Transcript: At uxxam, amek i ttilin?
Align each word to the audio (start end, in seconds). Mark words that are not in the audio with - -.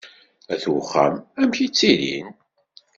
At 0.53 0.63
uxxam, 0.75 1.15
amek 1.41 1.57
i 1.65 1.67
ttilin? 1.69 2.27